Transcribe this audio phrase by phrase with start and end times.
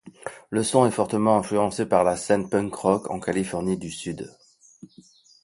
[0.49, 4.31] Leur son est fortement influencé par la scène punk rock en Californie du Sud.